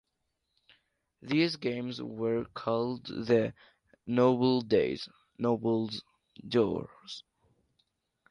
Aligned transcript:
These 1.21 1.57
games 1.57 2.01
were 2.01 2.45
called 2.55 3.05
the 3.05 3.53
"Noble 4.07 4.61
Days" 4.61 5.07
(Nobles 5.37 6.01
jours). 6.47 7.23